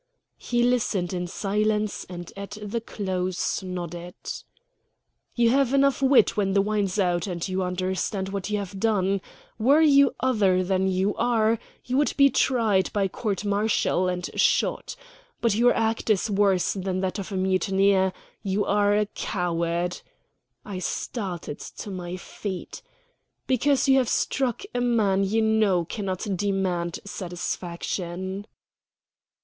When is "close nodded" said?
2.81-4.15